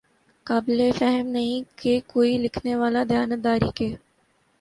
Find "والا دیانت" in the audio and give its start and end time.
2.75-3.43